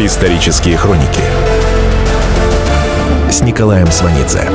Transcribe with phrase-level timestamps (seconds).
[0.00, 1.20] Исторические хроники
[3.28, 4.48] с Николаем Сванидзе.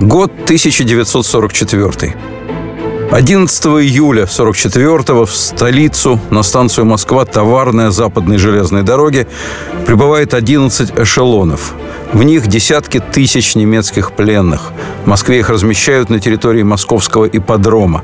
[0.00, 2.16] Год 1944.
[3.12, 9.26] 11 июля 44-го в столицу на станцию Москва товарная западной железной дороги
[9.86, 11.74] прибывает 11 эшелонов.
[12.14, 14.72] В них десятки тысяч немецких пленных.
[15.04, 18.02] В Москве их размещают на территории московского ипподрома.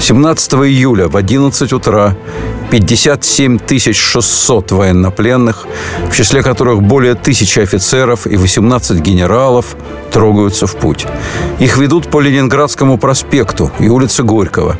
[0.00, 2.16] 17 июля в 11 утра
[2.70, 3.58] 57
[3.92, 5.66] 600 военнопленных,
[6.10, 9.76] в числе которых более тысячи офицеров и 18 генералов,
[10.10, 11.06] трогаются в путь.
[11.58, 14.78] Их ведут по Ленинградскому проспекту и улице Горького.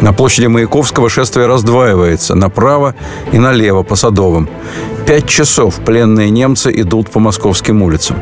[0.00, 2.94] На площади Маяковского шествие раздваивается направо
[3.32, 4.48] и налево по Садовым.
[5.06, 8.16] Пять часов пленные немцы идут по московским улицам.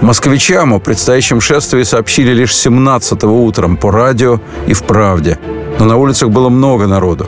[0.00, 5.38] Москвичам о предстоящем шествии сообщили лишь 17 утром по радио и в «Правде».
[5.78, 7.26] Но на улицах было много народу.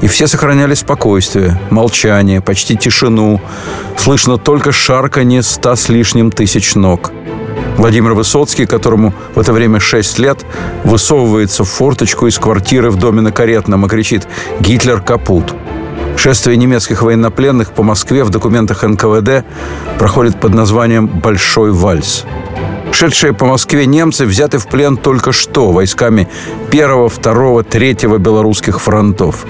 [0.00, 3.40] И все сохраняли спокойствие, молчание, почти тишину.
[3.96, 7.12] Слышно только шарканье ста с лишним тысяч ног.
[7.76, 10.44] Владимир Высоцкий, которому в это время 6 лет,
[10.84, 14.26] высовывается в форточку из квартиры в доме на Каретном и кричит
[14.60, 15.54] «Гитлер капут».
[16.16, 19.44] Шествие немецких военнопленных по Москве в документах НКВД
[19.98, 22.24] проходит под названием «Большой вальс».
[22.92, 26.28] Шедшие по Москве немцы взяты в плен только что войсками
[26.70, 29.46] первого, второго, третьего белорусских фронтов.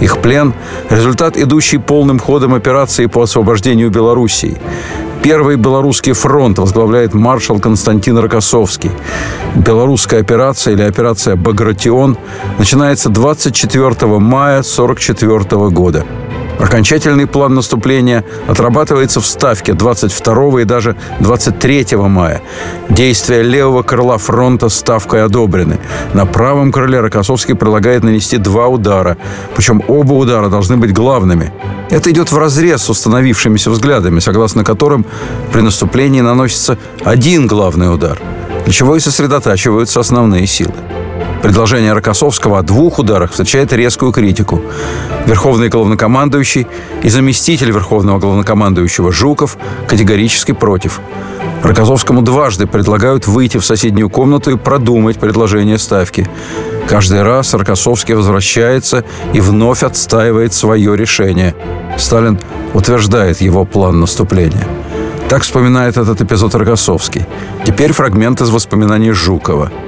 [0.00, 0.54] Их плен–
[0.90, 4.58] результат идущей полным ходом операции по освобождению Белоруссии.
[5.22, 8.90] Первый белорусский фронт возглавляет маршал Константин Рокоссовский.
[9.54, 12.16] Белорусская операция или операция «Багратион»
[12.58, 16.04] начинается 24 мая 1944 года.
[16.58, 22.40] Окончательный план наступления отрабатывается в Ставке 22 и даже 23 мая.
[22.88, 25.78] Действия левого крыла фронта Ставкой одобрены.
[26.14, 29.16] На правом крыле Рокоссовский предлагает нанести два удара.
[29.54, 31.52] Причем оба удара должны быть главными.
[31.90, 35.04] Это идет в разрез с установившимися взглядами, согласно которым
[35.52, 38.18] при наступлении наносится один главный удар,
[38.64, 40.74] для чего и сосредотачиваются основные силы.
[41.46, 44.60] Предложение Рокоссовского о двух ударах встречает резкую критику.
[45.26, 46.66] Верховный главнокомандующий
[47.04, 50.98] и заместитель Верховного главнокомандующего Жуков категорически против.
[51.62, 56.28] Рокоссовскому дважды предлагают выйти в соседнюю комнату и продумать предложение ставки.
[56.88, 61.54] Каждый раз Рокоссовский возвращается и вновь отстаивает свое решение.
[61.96, 62.40] Сталин
[62.74, 64.66] утверждает его план наступления.
[65.28, 67.24] Так вспоминает этот эпизод Рокоссовский.
[67.64, 69.70] Теперь фрагмент из воспоминаний Жукова–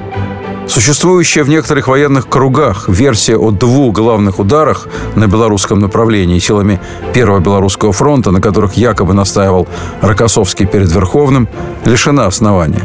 [0.69, 4.87] Существующая в некоторых военных кругах версия о двух главных ударах
[5.17, 6.79] на белорусском направлении силами
[7.15, 9.67] Первого Белорусского фронта, на которых якобы настаивал
[10.03, 11.49] Рокоссовский перед Верховным,
[11.87, 12.83] лишена основания.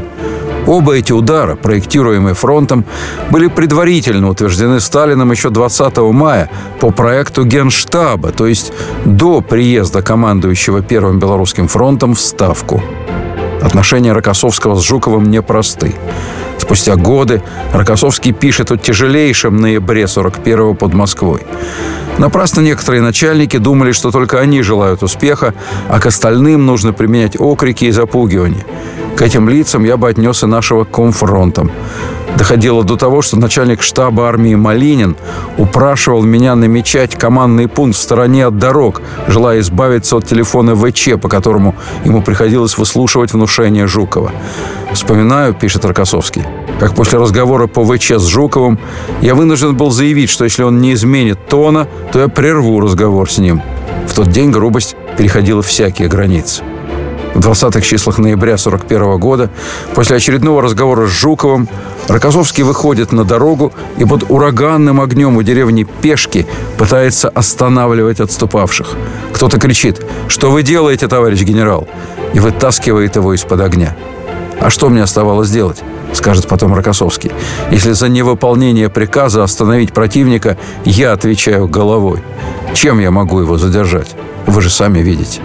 [0.65, 2.85] Оба эти удара, проектируемые фронтом,
[3.29, 8.71] были предварительно утверждены Сталином еще 20 мая по проекту Генштаба, то есть
[9.03, 12.81] до приезда командующего Первым Белорусским фронтом в Ставку.
[13.61, 15.95] Отношения Рокоссовского с Жуковым непросты.
[16.57, 17.41] Спустя годы
[17.73, 21.41] Рокоссовский пишет о тяжелейшем ноябре 41-го под Москвой.
[22.17, 25.53] Напрасно некоторые начальники думали, что только они желают успеха,
[25.89, 28.65] а к остальным нужно применять окрики и запугивания.
[29.15, 31.71] К этим лицам я бы отнес и нашего комфронтом.
[32.37, 35.15] Доходило до того, что начальник штаба армии Малинин
[35.57, 41.29] упрашивал меня намечать командный пункт в стороне от дорог, желая избавиться от телефона ВЧ, по
[41.29, 44.31] которому ему приходилось выслушивать внушение Жукова.
[44.93, 46.43] «Вспоминаю»,— пишет Рокоссовский,
[46.79, 48.79] как после разговора по ВЧ с Жуковым
[49.21, 53.37] я вынужден был заявить, что если он не изменит тона, то я прерву разговор с
[53.37, 53.61] ним.
[54.07, 56.63] В тот день грубость переходила всякие границы.
[57.33, 59.49] В 20-х числах ноября 1941 года,
[59.95, 61.67] после очередного разговора с Жуковым,
[62.07, 66.45] Рокоссовский выходит на дорогу и под ураганным огнем у деревни Пешки
[66.77, 68.95] пытается останавливать отступавших.
[69.33, 71.87] Кто-то кричит «Что вы делаете, товарищ генерал?»
[72.33, 73.95] и вытаскивает его из-под огня.
[74.59, 75.83] А что мне оставалось делать?
[76.13, 77.31] скажет потом Рокоссовский.
[77.71, 82.21] Если за невыполнение приказа остановить противника, я отвечаю головой.
[82.75, 84.15] Чем я могу его задержать?
[84.45, 85.41] Вы же сами видите.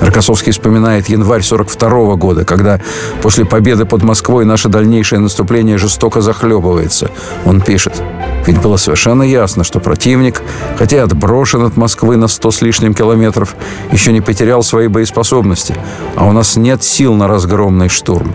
[0.00, 2.80] Рокоссовский вспоминает январь 42 года, когда
[3.22, 7.10] после победы под Москвой наше дальнейшее наступление жестоко захлебывается.
[7.44, 8.02] Он пишет.
[8.46, 10.42] Ведь было совершенно ясно, что противник,
[10.78, 13.56] хотя отброшен от Москвы на сто с лишним километров,
[13.90, 15.74] еще не потерял свои боеспособности,
[16.14, 18.34] а у нас нет сил на разгромный штурм.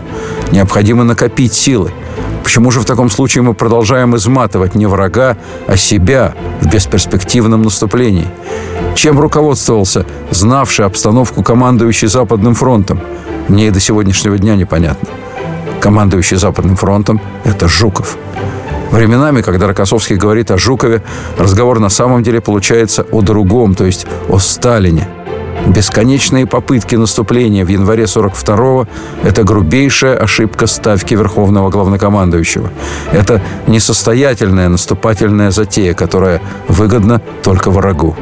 [0.50, 1.92] Необходимо накопить силы.
[2.44, 8.26] Почему же в таком случае мы продолжаем изматывать не врага, а себя в бесперспективном наступлении?
[8.94, 13.00] Чем руководствовался знавший обстановку командующий Западным фронтом?
[13.48, 15.08] Мне и до сегодняшнего дня непонятно.
[15.80, 18.16] Командующий Западным фронтом– это Жуков.
[18.92, 21.02] Временами, когда Рокоссовский говорит о Жукове,
[21.38, 25.08] разговор на самом деле получается о другом, то есть о Сталине.
[25.66, 28.86] Бесконечные попытки наступления в январе 42-го–
[29.24, 32.70] это грубейшая ошибка ставки Верховного Главнокомандующего.
[33.12, 38.14] Это несостоятельная наступательная затея, которая выгодна только врагу.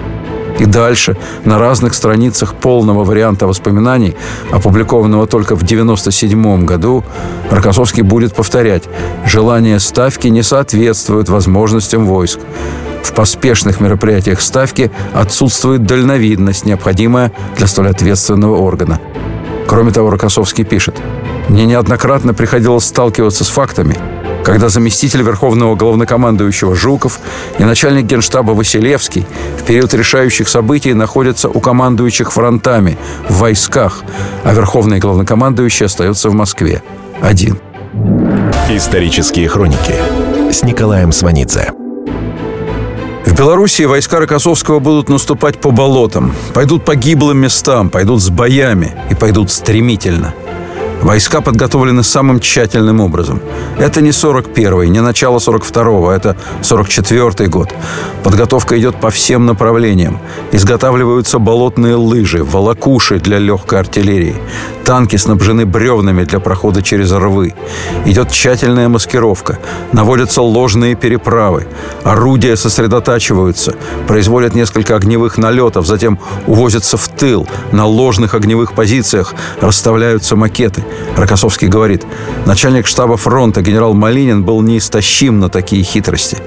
[0.60, 1.16] И дальше,
[1.46, 4.14] на разных страницах полного варианта воспоминаний,
[4.52, 7.02] опубликованного только в 1997 году,
[7.50, 8.82] Рокоссовский будет повторять
[9.24, 12.40] «Желание ставки не соответствует возможностям войск».
[13.02, 19.00] В поспешных мероприятиях ставки отсутствует дальновидность, необходимая для столь ответственного органа.
[19.66, 21.00] Кроме того, Рокоссовский пишет,
[21.48, 23.96] «Мне неоднократно приходилось сталкиваться с фактами,
[24.44, 27.20] когда заместитель Верховного Главнокомандующего Жуков
[27.58, 29.26] и начальник Генштаба Василевский
[29.58, 32.98] в период решающих событий находятся у командующих фронтами,
[33.28, 34.02] в войсках,
[34.44, 36.82] а Верховный Главнокомандующий остается в Москве.
[37.20, 37.58] Один.
[38.68, 39.94] Исторические хроники
[40.50, 41.72] с Николаем Сванидзе.
[43.26, 48.96] В Белоруссии войска Рокоссовского будут наступать по болотам, пойдут по гиблым местам, пойдут с боями
[49.10, 50.34] и пойдут стремительно–
[51.02, 53.40] Войска подготовлены самым тщательным образом.
[53.78, 57.70] Это не 41-й, не начало 42-го, это 44-й год.
[58.22, 60.18] Подготовка идет по всем направлениям.
[60.52, 64.36] Изготавливаются болотные лыжи, волокуши для легкой артиллерии.
[64.84, 67.54] Танки снабжены бревнами для прохода через рвы.
[68.04, 69.58] Идет тщательная маскировка.
[69.92, 71.66] Наводятся ложные переправы.
[72.04, 73.74] Орудия сосредотачиваются.
[74.06, 75.86] Производят несколько огневых налетов.
[75.86, 77.46] Затем увозятся в тыл.
[77.72, 80.84] На ложных огневых позициях расставляются макеты.
[81.16, 82.04] Рокоссовский говорит,
[82.46, 86.38] начальник штаба фронта генерал Малинин был неистощим на такие хитрости.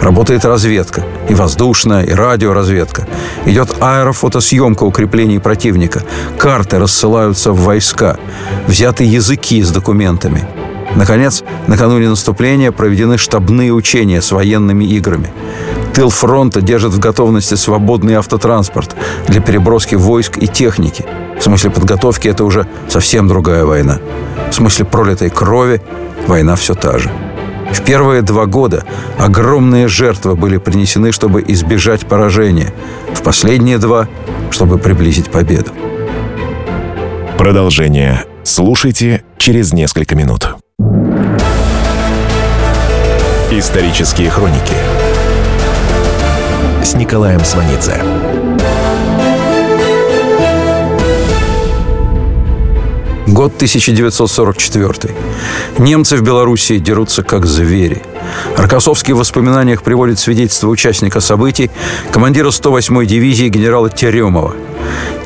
[0.00, 3.06] Работает разведка, и воздушная, и радиоразведка.
[3.44, 6.02] Идет аэрофотосъемка укреплений противника.
[6.38, 8.16] Карты рассылаются в войска.
[8.66, 10.46] Взяты языки с документами.
[10.96, 15.30] Наконец, накануне наступления проведены штабные учения с военными играми.
[15.94, 18.96] Тыл фронта держит в готовности свободный автотранспорт
[19.28, 21.04] для переброски войск и техники–
[21.40, 23.98] в смысле подготовки это уже совсем другая война.
[24.50, 25.82] В смысле пролитой крови
[26.28, 27.10] война все та же.
[27.72, 28.84] В первые два года
[29.18, 32.72] огромные жертвы были принесены, чтобы избежать поражения.
[33.14, 34.06] В последние два–
[34.50, 35.70] чтобы приблизить победу.
[37.38, 40.56] Продолжение слушайте через несколько минут.
[43.50, 44.74] Исторические хроники
[46.82, 48.00] с Николаем Сванидзе.
[53.30, 55.14] Год 1944.
[55.78, 58.02] Немцы в Белоруссии дерутся как звери.
[58.56, 61.70] Рокоссовский в воспоминаниях приводит свидетельство участника событий,
[62.10, 64.56] командира 108-й дивизии генерала Теремова.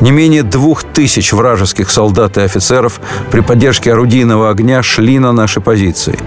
[0.01, 5.63] Не менее двух тысяч вражеских солдат и офицеров при поддержке орудийного огня шли на наши
[5.63, 6.19] позиции.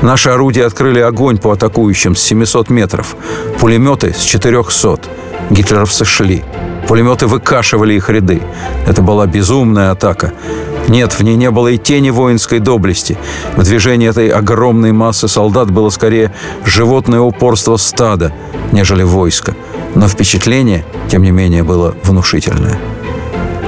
[0.00, 3.16] Наши орудия открыли огонь по атакующим с 700 метров,
[3.60, 5.00] пулеметы с 400.
[5.50, 6.42] Гитлеровцы шли.
[6.88, 8.40] Пулеметы выкашивали их ряды.
[8.86, 10.32] Это была безумная атака.
[10.88, 13.18] Нет, в ней не было и тени воинской доблести.
[13.56, 16.32] В движении этой огромной массы солдат было скорее
[16.64, 18.32] животное упорство стада,
[18.72, 19.54] нежели войско.
[19.94, 22.78] Но впечатление, тем не менее, было внушительное.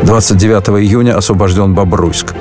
[0.02, 2.34] 29 июня освобожден Бобруйск.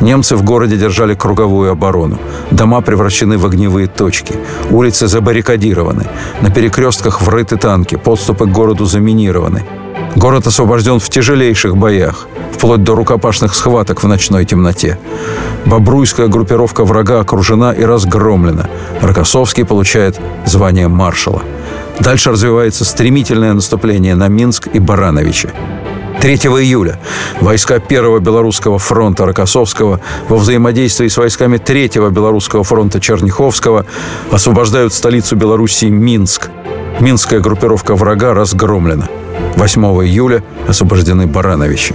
[0.00, 2.18] Немцы в городе держали круговую оборону.
[2.52, 4.34] Дома превращены в огневые точки.
[4.70, 6.06] Улицы забаррикадированы.
[6.40, 7.96] На перекрестках врыты танки.
[7.96, 9.64] Подступы к городу заминированы.
[10.16, 14.98] Город освобожден в тяжелейших боях, вплоть до рукопашных схваток в ночной темноте.
[15.66, 18.68] Бобруйская группировка врага окружена и разгромлена.
[19.00, 21.42] Рокоссовский получает звание маршала.
[22.00, 25.50] Дальше развивается стремительное наступление на Минск и Барановичи.
[26.20, 26.98] 3 июля
[27.40, 33.86] войска Первого Белорусского фронта Рокоссовского во взаимодействии с войсками Третьего Белорусского фронта Черняховского
[34.30, 36.50] освобождают столицу Белоруссии Минск.
[37.00, 39.08] Минская группировка врага разгромлена–
[39.56, 41.94] 8 июля освобождены Барановичи.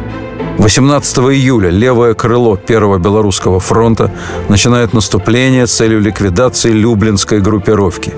[0.61, 4.11] 18 июля левое крыло Первого Белорусского фронта
[4.47, 8.13] начинает наступление с целью ликвидации Люблинской группировки.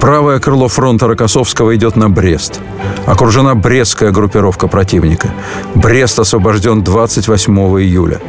[0.00, 2.60] Правое крыло фронта Рокоссовского идет на Брест.
[3.06, 5.28] Окружена Брестская группировка противника.
[5.76, 8.20] Брест освобожден 28 июля.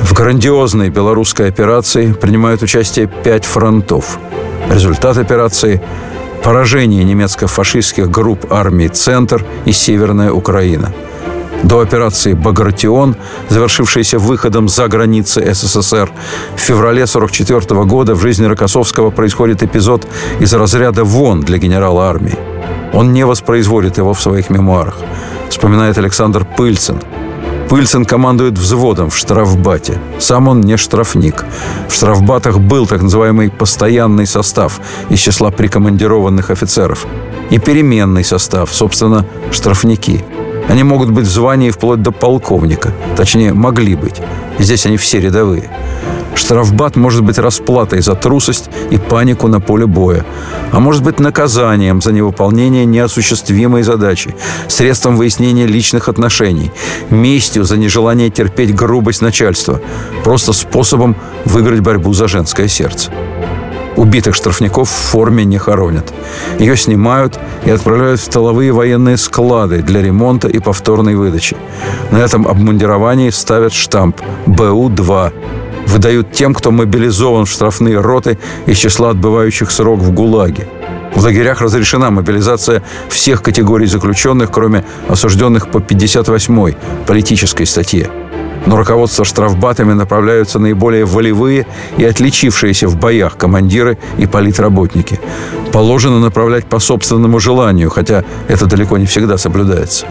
[0.00, 4.18] В грандиозной белорусской операции принимают участие пять фронтов.
[4.70, 5.82] Результат операции–
[6.42, 10.94] поражение немецко-фашистских групп армии «Центр» и «Северная Украина».
[11.64, 13.16] До операции «Багратион»,
[13.48, 16.10] завершившейся выходом за границы СССР,
[16.56, 20.06] в феврале 1944 года в жизни Рокоссовского происходит эпизод
[20.40, 22.36] из разряда «вон» для генерала армии.
[22.92, 24.96] Он не воспроизводит его в своих мемуарах,
[25.48, 27.00] вспоминает Александр Пыльцин.
[27.70, 29.98] Пыльцин командует взводом в штрафбате.
[30.18, 31.46] Сам он не штрафник.
[31.88, 37.06] В штрафбатах был так называемый постоянный состав из числа прикомандированных офицеров
[37.48, 40.22] и переменный состав, собственно, штрафники–
[40.68, 42.92] они могут быть в звании вплоть до полковника.
[43.16, 44.20] Точнее, могли быть.
[44.58, 45.70] Здесь они все рядовые.
[46.34, 50.24] Штрафбат может быть расплатой за трусость и панику на поле боя,
[50.72, 54.34] а может быть наказанием за невыполнение неосуществимой задачи,
[54.68, 56.72] средством выяснения личных отношений,
[57.10, 59.80] местью за нежелание терпеть грубость начальства,
[60.24, 63.10] просто способом выиграть борьбу за женское сердце.
[63.96, 66.12] Убитых штрафников в форме не хоронят.
[66.58, 71.56] Ее снимают и отправляют в столовые военные склады для ремонта и повторной выдачи.
[72.10, 75.32] На этом обмундировании ставят штамп БУ-2.
[75.86, 80.66] Выдают тем, кто мобилизован в штрафные роты из числа отбывающих срок в ГУЛАГе.
[81.14, 88.10] В лагерях разрешена мобилизация всех категорий заключенных, кроме осужденных по 58-й политической статье
[88.66, 91.66] но руководство штрафбатами направляются наиболее волевые
[91.96, 95.20] и отличившиеся в боях командиры и политработники.
[95.72, 100.06] Положено направлять по собственному желанию, хотя это далеко не всегда соблюдается.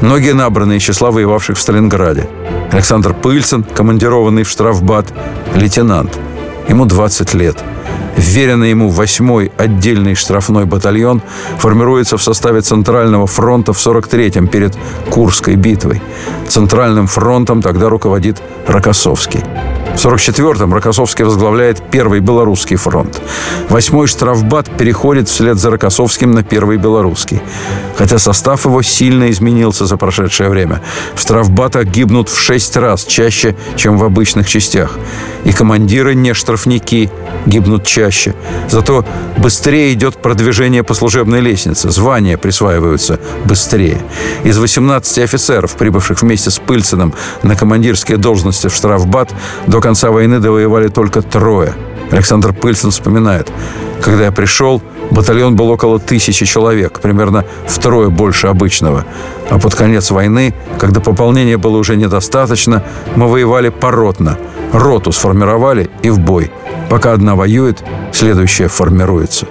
[0.00, 2.28] Многие набраны из числа воевавших в Сталинграде.
[2.70, 5.06] Александр Пыльцин, командированный в штрафбат,
[5.54, 6.18] лейтенант.
[6.68, 7.56] Ему 20 лет–
[8.18, 11.22] Вверенный ему восьмой отдельный штрафной батальон
[11.58, 14.76] формируется в составе Центрального фронта в 43-м перед
[15.08, 16.02] Курской битвой.
[16.48, 19.44] Центральным фронтом тогда руководит Рокоссовский.
[19.98, 23.20] В 1944-м Рокоссовский возглавляет Первый Белорусский фронт.
[23.68, 27.42] Восьмой штрафбат переходит вслед за Рокоссовским на Первый Белорусский.
[27.96, 30.80] Хотя состав его сильно изменился за прошедшее время.
[31.16, 34.96] В штрафбатах гибнут в шесть раз чаще, чем в обычных частях.
[35.44, 37.10] И командиры не штрафники
[37.46, 38.36] гибнут чаще.
[38.70, 39.04] Зато
[39.36, 41.90] быстрее идет продвижение по служебной лестнице.
[41.90, 43.98] Звания присваиваются быстрее.
[44.44, 49.34] Из 18 офицеров, прибывших вместе с Пыльциным на командирские должности в штрафбат,
[49.66, 51.72] до конца войны довоевали только трое.
[52.10, 53.50] Александр Пыльцин вспоминает,
[54.02, 59.06] когда я пришел, батальон был около тысячи человек, примерно втрое больше обычного.
[59.48, 62.84] А под конец войны, когда пополнения было уже недостаточно,
[63.16, 64.36] мы воевали поротно.
[64.74, 66.50] Роту сформировали и в бой.
[66.90, 69.46] Пока одна воюет, следующая формируется.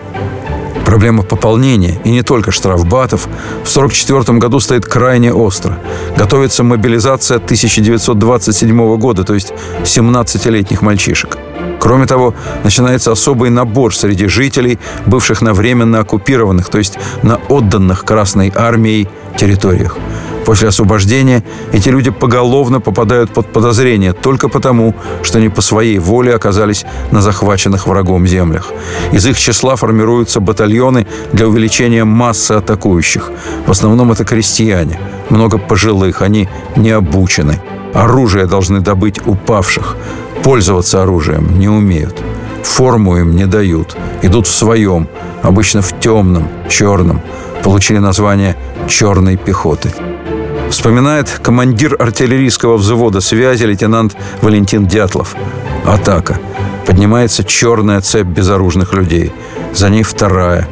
[0.88, 3.24] Проблема пополнения, и не только штрафбатов,
[3.66, 5.78] в 1944 году стоит крайне остро.
[6.16, 9.52] Готовится мобилизация 1927 года, то есть
[9.84, 11.38] 17-летних мальчишек.
[11.82, 18.06] Кроме того, начинается особый набор среди жителей, бывших на временно оккупированных, то есть на отданных
[18.06, 19.98] Красной армией территориях.
[20.48, 26.34] После освобождения эти люди поголовно попадают под подозрение только потому, что они по своей воле
[26.34, 28.72] оказались на захваченных врагом землях.
[29.12, 33.30] Из их числа формируются батальоны для увеличения массы атакующих.
[33.66, 34.98] В основном это крестьяне,
[35.30, 37.62] много пожилых, они не обучены.
[37.94, 39.98] Оружие должны добыть упавших.
[40.44, 42.16] Пользоваться оружием не умеют.
[42.64, 43.98] Форму им не дают.
[44.22, 45.10] Идут в своем,
[45.44, 47.22] обычно в темном, черном.
[47.64, 48.56] Получили название
[48.88, 49.92] «черной пехоты».
[50.70, 55.36] Вспоминает командир артиллерийского взвода связи лейтенант Валентин Дятлов.
[55.86, 56.40] Атака.
[56.86, 59.32] Поднимается черная цепь безоружных людей.
[59.74, 60.68] За ней вторая.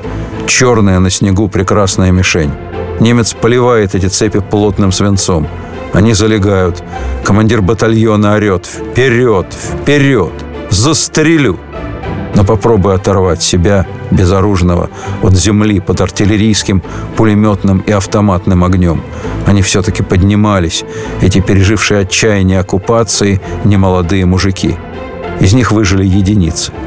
[0.47, 2.51] Черная на снегу прекрасная мишень.
[2.99, 5.47] Немец поливает эти цепи плотным свинцом.
[5.93, 6.83] Они залегают.
[7.23, 9.47] Командир батальона орет «Вперед!
[9.53, 10.33] Вперед!
[10.69, 11.59] Застрелю!»
[12.35, 14.89] Но попробуй оторвать себя, безоружного,
[15.23, 16.81] от земли под артиллерийским,
[17.15, 19.01] пулеметным и автоматным огнем.
[19.45, 20.83] Они все-таки поднимались,
[21.21, 24.75] эти пережившие отчаяние оккупации немолодые мужики.
[25.39, 26.71] Из них выжили единицы–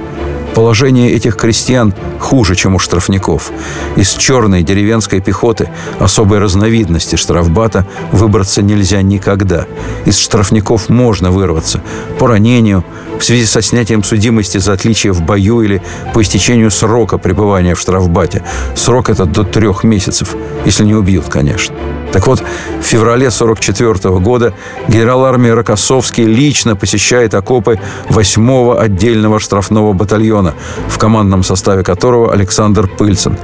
[0.59, 3.53] Положение этих крестьян хуже, чем у штрафников.
[3.95, 9.67] Из черной деревенской пехоты особой разновидности штрафбата выбраться нельзя никогда.
[10.05, 11.81] Из штрафников можно вырваться
[12.19, 12.85] по ранению,
[13.21, 15.81] в связи со снятием судимости за отличие в бою или
[16.12, 18.43] по истечению срока пребывания в штрафбате.
[18.75, 20.35] Срок этот до трех месяцев,
[20.65, 21.77] если не убьют, конечно.
[22.12, 24.55] Так вот, в феврале 1944 года
[24.88, 30.55] генерал армии Рокоссовский лично посещает окопы 8-го отдельного штрафного батальона,
[30.88, 33.37] в командном составе которого Александр Пыльцин.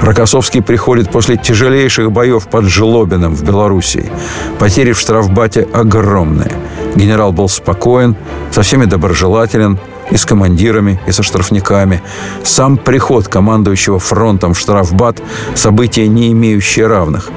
[0.00, 4.10] Рокоссовский приходит после тяжелейших боев под Жлобиным в Белоруссии.
[4.58, 6.52] Потери в штрафбате огромные.
[6.96, 8.16] Генерал был спокоен,
[8.50, 9.78] со всеми доброжелателен,
[10.10, 12.02] и с командирами, и со штрафниками.
[12.42, 15.22] Сам приход командующего фронтом в штрафбат–
[15.54, 17.30] событие, не имеющее равных.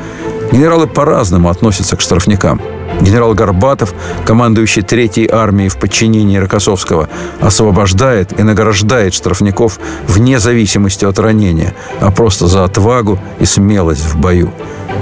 [0.52, 2.62] Генералы по-разному относятся к штрафникам.
[3.00, 3.94] Генерал Горбатов,
[4.26, 7.08] командующий Третьей армией в подчинении Рокоссовского,
[7.40, 14.18] освобождает и награждает штрафников вне зависимости от ранения, а просто за отвагу и смелость в
[14.18, 14.52] бою.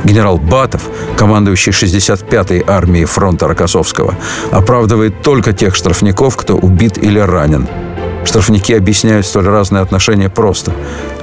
[0.04, 0.84] Генерал Батов,
[1.18, 4.16] командующий 65-й армией фронта Рокоссовского,
[4.52, 7.68] оправдывает только тех штрафников, кто убит или ранен–
[8.30, 10.72] Штрафники объясняют столь разные отношения просто.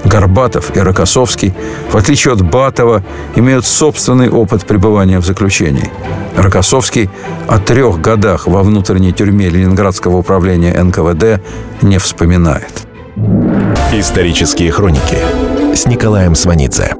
[0.07, 1.53] Горбатов и Рокоссовский,
[1.91, 3.03] в отличие от Батова,
[3.35, 5.91] имеют собственный опыт пребывания в заключении.
[6.37, 7.11] Рокоссовский
[7.49, 11.43] о трех годах во внутренней тюрьме Ленинградского управления НКВД
[11.83, 12.87] не вспоминает.
[13.93, 15.19] Исторические хроники
[15.75, 16.95] с Николаем Сванидзе.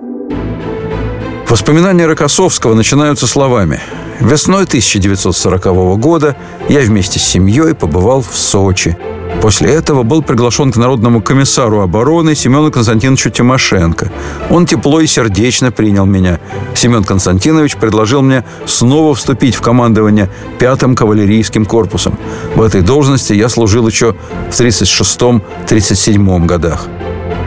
[1.49, 3.81] Воспоминания Рокоссовского начинаются словами
[4.21, 5.65] «Весной 1940
[5.99, 6.37] года
[6.69, 8.97] я вместе с семьей побывал в Сочи–
[9.47, 14.11] После этого был приглашен к Народному комиссару обороны Семену Константиновичу Тимошенко.
[14.51, 16.41] Он тепло и сердечно принял меня.
[16.75, 22.19] Семен Константинович предложил мне снова вступить в командование пятым кавалерийским корпусом.
[22.57, 24.17] В этой должности я служил еще
[24.51, 26.89] в 36-37 годах.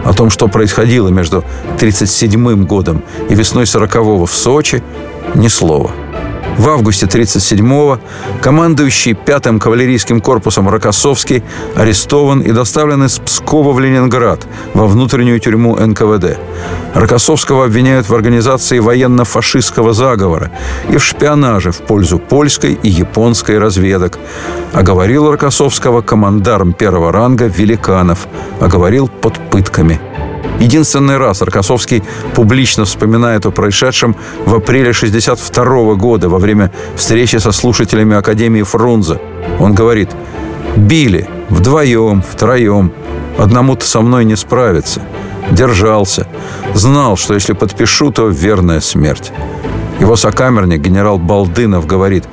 [0.06, 1.44] О том, что происходило между
[1.80, 4.82] 37 годом и весной 40-го в Сочи,
[5.36, 5.92] ни слова.
[6.60, 8.00] В августе 1937-го
[8.42, 11.42] командующий пятым кавалерийским корпусом Рокоссовский
[11.78, 16.38] арестован и доставлен из Пскова в Ленинград во внутреннюю тюрьму НКВД.
[16.94, 20.52] Рокоссовского обвиняют в организации военно-фашистского заговора
[20.90, 24.20] и в шпионаже в пользу польской и японской разведок.
[24.74, 28.28] А говорил Рокоссовского командарм первого ранга Великанов,
[28.60, 30.02] а говорил под пытками–
[30.60, 32.04] Единственный раз Аркасовский
[32.36, 39.22] публично вспоминает о происшедшем в апреле 1962 года во время встречи со слушателями Академии Фрунзе.
[39.60, 40.10] Он говорит,
[40.76, 42.92] «Били, вдвоем, втроем,
[43.38, 45.02] одному-то со мной не справиться.
[45.52, 46.28] Держался.
[46.74, 49.32] Знал, что если подпишу, то верная смерть».
[50.02, 52.26] Его сокамерник, генерал Балдынов, говорит,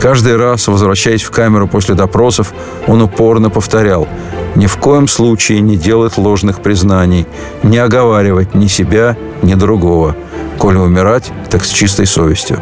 [0.00, 2.52] каждый раз, возвращаясь в камеру после допросов,
[2.88, 4.08] он упорно повторял–
[4.58, 7.26] ни в коем случае не делать ложных признаний,
[7.62, 10.16] не оговаривать ни себя, ни другого.
[10.58, 12.60] Коли умирать, так с чистой совестью.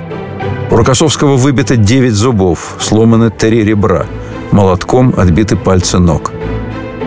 [0.70, 4.04] У Рокоссовского выбито 9 зубов, сломаны три ребра.
[4.52, 6.32] Молотком отбиты пальцы ног.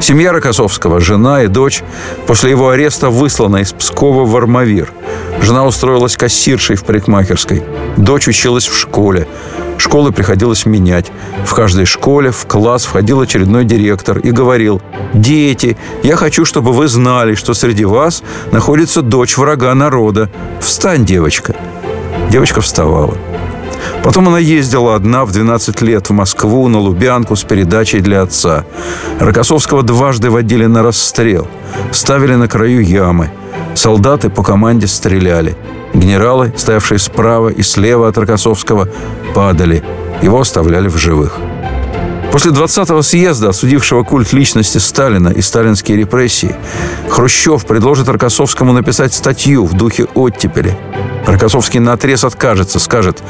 [0.02, 1.84] Семья Рокоссовского, жена и дочь,
[2.25, 4.91] после его ареста выслана из Пскова в Армавир.
[5.39, 7.62] Жена устроилась кассиршей в парикмахерской.
[7.95, 9.28] Дочь училась в школе.
[9.80, 11.10] Школы приходилось менять.
[11.46, 14.82] В каждой школе в класс входил очередной директор и говорил,
[15.13, 20.30] «Дети, я хочу, чтобы вы знали, что среди вас находится дочь врага народа.
[20.60, 21.56] Встань, девочка».
[22.30, 23.18] Девочка вставала.
[24.04, 28.65] Потом она ездила одна в 12 лет в Москву на Лубянку с передачей для отца.
[29.20, 31.48] Рокоссовского дважды водили на расстрел.
[31.92, 33.32] Ставили на краю ямы.
[33.76, 35.56] Солдаты по команде стреляли.
[35.99, 38.88] Генералы, стоявшие справа и слева от Рокоссовского,
[39.35, 39.83] падали.
[40.21, 41.38] Его оставляли в живых.
[42.31, 46.55] После 20-го съезда, осудившего культ личности Сталина и сталинские репрессии,
[47.09, 50.77] Хрущев предложит Рокоссовскому написать статью в духе оттепели.
[51.25, 53.21] Рокоссовский наотрез откажется, скажет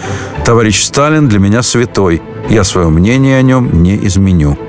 [0.45, 4.68] «Товарищ Сталин для меня святой, я свое мнение о нем не изменю».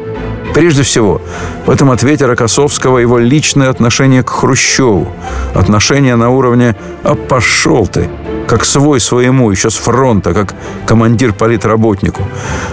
[0.54, 1.20] Прежде всего,
[1.66, 5.08] в этом ответе Рокоссовского его личное отношение к Хрущеву.
[5.54, 8.08] Отношение на уровне «а пошел ты»,
[8.48, 10.54] как свой своему, еще с фронта, как
[10.86, 12.24] командир политработнику.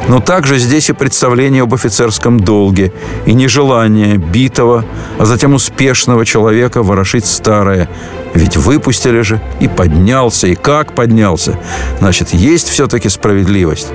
[0.08, 2.92] Но также здесь и представление об офицерском долге,
[3.28, 4.84] и нежелание битого,
[5.20, 7.88] а затем успешного человека ворошить старое.
[8.34, 11.60] Ведь выпустили же, и поднялся, и как поднялся.
[12.00, 13.90] Значит, есть все-таки справедливость.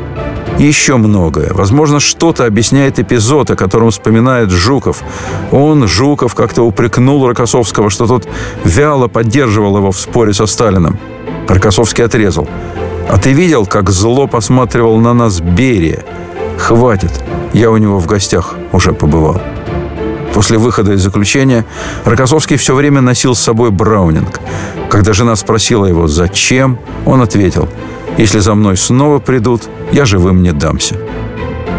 [0.58, 1.52] Еще многое.
[1.52, 5.02] Возможно, что-то объясняет эпизод, о котором вспоминает Жуков.
[5.50, 8.28] Он, Жуков, как-то упрекнул Рокоссовского, что тот
[8.64, 10.98] вяло поддерживал его в споре со Сталином.
[11.48, 12.48] Рокоссовский отрезал.
[13.08, 16.04] «А ты видел, как зло посматривал на нас Берия?
[16.58, 17.12] Хватит,
[17.52, 19.40] я у него в гостях уже побывал».
[20.32, 21.66] После выхода из заключения
[22.04, 24.40] Рокоссовский все время носил с собой Браунинг.
[24.88, 27.68] Когда жена спросила его «Зачем?», он ответил
[28.18, 30.96] «Если за мной снова придут, я живым не дамся».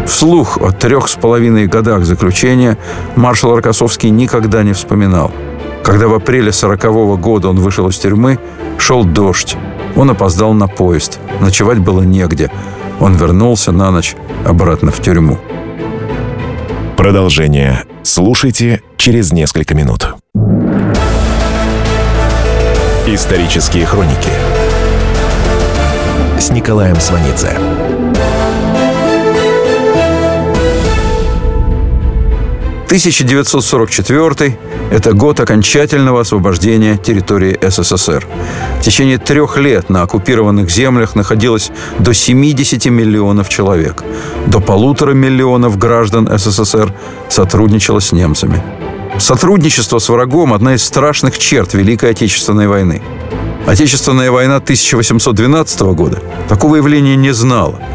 [0.06, 2.76] Вслух о трех с половиной годах заключения
[3.16, 5.32] маршал Рокоссовский никогда не вспоминал.
[5.82, 8.38] Когда в апреле сорокового года он вышел из тюрьмы,
[8.78, 9.56] шел дождь.
[9.96, 11.18] Он опоздал на поезд.
[11.40, 12.50] Ночевать было негде.
[13.00, 15.38] Он вернулся на ночь обратно в тюрьму.
[16.96, 20.14] Продолжение слушайте через несколько минут.
[23.06, 24.30] Исторические хроники
[26.38, 27.56] с Николаем Сванидзе.
[32.94, 34.56] 1944–
[34.92, 38.24] это год окончательного освобождения территории СССР.
[38.78, 44.04] В течение трех лет на оккупированных землях находилось до 70 миллионов человек.
[44.46, 46.94] До полутора миллионов граждан СССР
[47.28, 48.62] сотрудничало с немцами.
[49.18, 53.02] Сотрудничество с врагом– одна из страшных черт Великой Отечественной войны.
[53.66, 57.80] Отечественная война 1812 года такого явления не знала–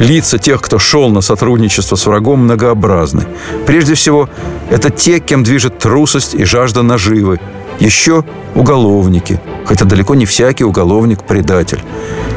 [0.00, 3.26] Лица тех, кто шел на сотрудничество с врагом, многообразны.
[3.66, 4.30] Прежде всего,
[4.70, 7.38] это те, кем движет трусость и жажда наживы.
[7.80, 11.82] Еще уголовники, хотя далеко не всякий уголовник– предатель.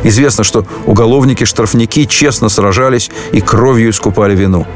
[0.04, 4.68] Известно, что уголовники-штрафники честно сражались и кровью искупали вину.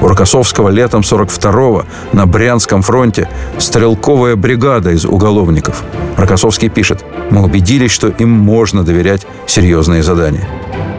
[0.00, 3.28] У Рокоссовского летом 42-го на Брянском фронте
[3.58, 5.82] стрелковая бригада из уголовников.
[6.16, 10.46] Рокоссовский пишет, мы убедились, что им можно доверять серьезные задания.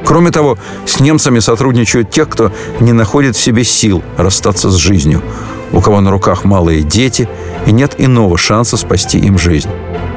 [0.04, 5.22] Кроме того, с немцами сотрудничают те, кто не находит в себе сил расстаться с жизнью,
[5.72, 7.28] у кого на руках малые дети
[7.66, 9.70] и нет иного шанса спасти им жизнь.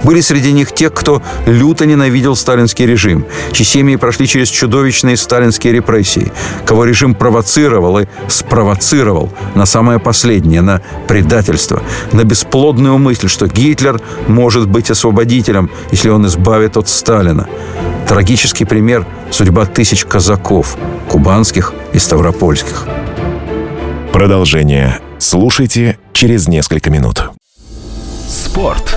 [0.05, 5.73] Были среди них те, кто люто ненавидел сталинский режим, чьи семьи прошли через чудовищные сталинские
[5.73, 6.33] репрессии,
[6.65, 11.83] кого режим провоцировал и спровоцировал на самое последнее, на предательство,
[12.13, 17.47] на бесплодную мысль, что Гитлер может быть освободителем, если он избавит от Сталина.
[18.09, 20.77] Трагический пример– судьба тысяч казаков,
[21.09, 22.87] кубанских и ставропольских.
[24.13, 27.31] Продолжение слушайте через несколько минут.
[28.29, 28.97] Спорт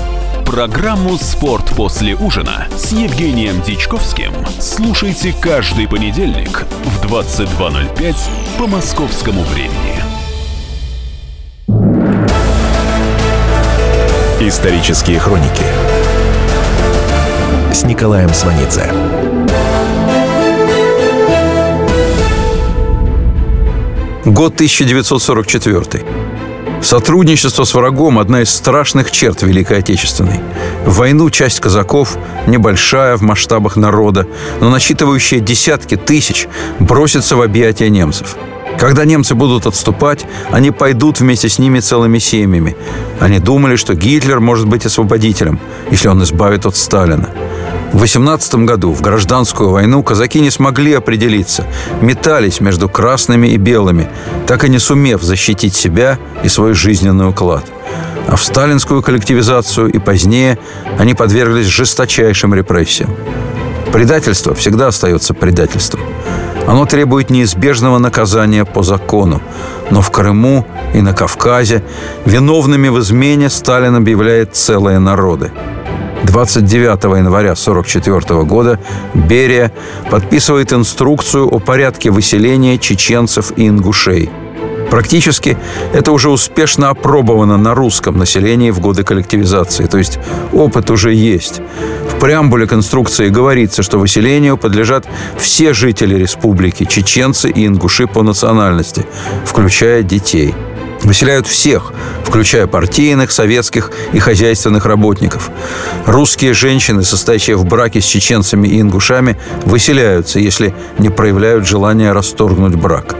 [0.51, 8.15] Программу «Спорт после ужина» с Евгением Дичковским слушайте каждый понедельник в 22.05
[8.57, 10.03] по московскому времени.
[14.41, 15.63] Исторические хроники
[17.73, 18.91] с Николаем Сванидзе.
[24.25, 26.03] Год 1944.
[26.81, 30.39] Сотрудничество с врагом– одна из страшных черт Великой Отечественной.
[30.85, 32.17] В войну часть казаков,
[32.47, 34.27] небольшая в масштабах народа,
[34.59, 36.47] но насчитывающая десятки тысяч,
[36.79, 38.35] бросится в объятия немцев.
[38.79, 42.75] Когда немцы будут отступать, они пойдут вместе с ними целыми семьями.
[43.19, 45.59] Они думали, что Гитлер может быть освободителем,
[45.91, 47.29] если он избавит от Сталина.
[47.93, 51.65] В 18 году, в гражданскую войну, казаки не смогли определиться,
[52.01, 54.07] метались между красными и белыми,
[54.47, 57.65] так и не сумев защитить себя и свой жизненный уклад.
[58.29, 60.57] А в сталинскую коллективизацию и позднее
[60.97, 63.09] они подверглись жесточайшим репрессиям.
[63.91, 66.01] Предательство всегда остается предательством.
[66.67, 69.41] Оно требует неизбежного наказания по закону.
[69.89, 71.83] Но в Крыму и на Кавказе
[72.23, 75.51] виновными в измене Сталин объявляет целые народы–
[76.23, 78.79] 29 января 1944 года
[79.13, 79.71] Берия
[80.09, 84.29] подписывает инструкцию о порядке выселения чеченцев и ингушей.
[84.89, 85.57] Практически
[85.93, 90.19] это уже успешно опробовано на русском населении в годы коллективизации, то есть
[90.51, 91.61] опыт уже есть.
[92.09, 95.07] В преамбуле конструкции говорится, что выселению подлежат
[95.37, 99.05] все жители республики, чеченцы и ингуши по национальности,
[99.45, 100.53] включая детей–
[101.03, 105.49] Выселяют всех, включая партийных, советских и хозяйственных работников.
[106.05, 112.75] Русские женщины, состоящие в браке с чеченцами и ингушами, выселяются, если не проявляют желания расторгнуть
[112.75, 113.15] брак.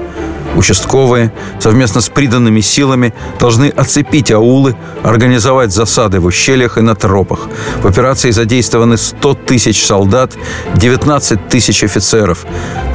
[0.55, 7.47] Участковые совместно с приданными силами должны оцепить аулы, организовать засады в ущельях и на тропах.
[7.81, 10.33] В операции задействованы 100 тысяч солдат,
[10.75, 12.45] 19 тысяч офицеров.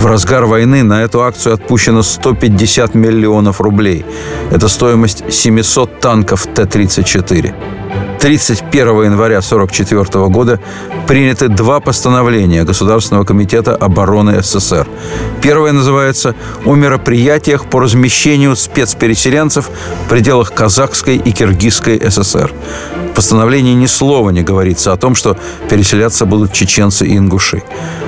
[0.01, 4.05] В разгар войны на эту акцию отпущено 150 миллионов рублей.
[4.51, 7.55] Это стоимость 700 танков Т-34.
[8.19, 10.61] 31 января 1944 года
[11.07, 14.87] приняты два постановления Государственного комитета обороны СССР.
[15.43, 19.71] Первое называется «О мероприятиях по размещению спецпереселенцев
[20.05, 22.53] в пределах Казахской и Киргизской ССР».
[23.13, 25.37] В постановлении ни слова не говорится о том, что
[25.71, 27.63] переселяться будут чеченцы и ингуши.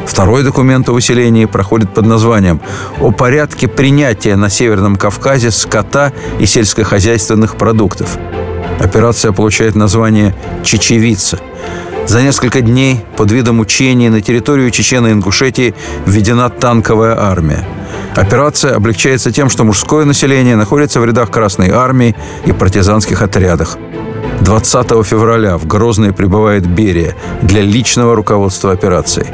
[0.07, 2.61] Второй документ о выселении проходит под названием
[3.01, 8.19] «О порядке принятия на Северном Кавказе скота и сельскохозяйственных продуктов».
[8.79, 11.39] Операция получает название «Чечевица».
[12.07, 15.75] За несколько дней под видом учений на территорию Чечено-Ингушетии
[16.07, 17.67] введена танковая армия.
[18.17, 23.77] Операция облегчается тем, что мужское население находится в рядах Красной армии и партизанских отрядах.
[24.41, 29.27] 20 февраля в Грозный прибывает Берия для личного руководства операцией.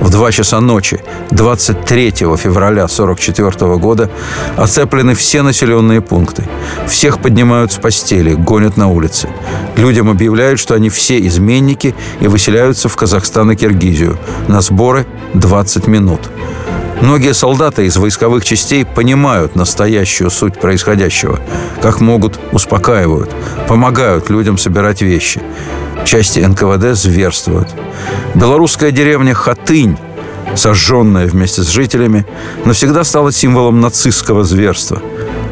[0.00, 4.10] В 2 часа ночи 23 февраля 1944 года
[4.56, 6.44] оцеплены все населенные пункты.
[6.86, 9.28] Всех поднимают с постели, гонят на улицы.
[9.76, 14.18] Людям объявляют, что они все изменники и выселяются в Казахстан и Киргизию.
[14.48, 16.20] На сборы 20 минут.
[17.02, 21.40] Многие солдаты из войсковых частей понимают настоящую суть происходящего.
[21.82, 23.28] Как могут, успокаивают,
[23.66, 25.42] помогают людям собирать вещи.
[26.04, 27.68] Части НКВД зверствуют.
[28.36, 29.98] Белорусская деревня Хатынь
[30.56, 32.26] сожженная вместе с жителями,
[32.64, 35.00] навсегда стала символом нацистского зверства.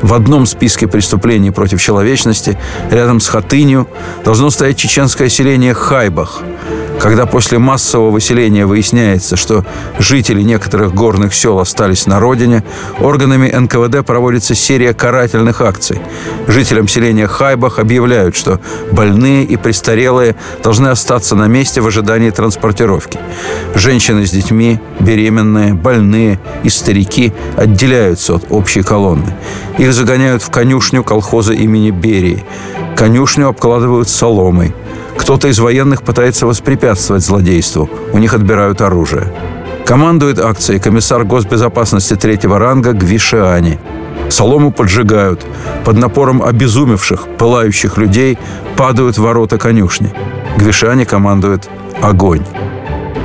[0.03, 2.59] В одном списке преступлений против человечности
[2.91, 3.87] рядом с Хатынью
[4.25, 6.43] должно стоять чеченское селение Хайбах–
[7.01, 9.65] когда после массового выселения выясняется, что
[9.99, 12.63] жители некоторых горных сел остались на родине,
[13.01, 15.99] органами НКВД проводится серия карательных акций.
[16.47, 18.61] Жителям селения Хайбах объявляют, что
[18.93, 23.19] больные и престарелые должны остаться на месте в ожидании транспортировки.
[23.75, 29.35] Женщины с детьми, беременные, больные и старики отделяются от общей колонны.
[29.79, 32.45] Их загоняют в конюшню колхоза имени Берии.
[32.97, 34.75] Конюшню обкладывают соломой–
[35.21, 37.91] кто-то из военных пытается воспрепятствовать злодейству.
[38.13, 39.33] У них отбирают оружие.
[39.85, 43.79] Командует акцией комиссар госбезопасности третьего ранга Гвишиани.
[44.31, 45.45] Солому поджигают.
[45.85, 48.39] Под напором обезумевших, пылающих людей
[48.77, 50.13] падают ворота конюшни.
[50.57, 51.69] Гвишани командует
[52.01, 52.43] «Огонь».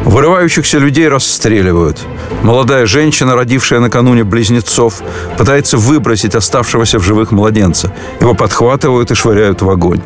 [0.05, 1.99] Вырывающихся людей расстреливают.
[2.43, 5.01] Молодая женщина, родившая накануне близнецов,
[5.37, 7.91] пытается выбросить оставшегося в живых младенца.
[8.21, 10.01] Его подхватывают и швыряют в огонь.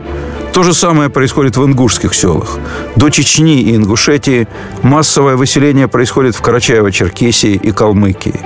[0.53, 2.57] То же самое происходит в ингушских селах.
[2.95, 4.47] До Чечни и Ингушетии
[4.81, 8.39] массовое выселение происходит в Карачаево-Черкесии и Калмыкии.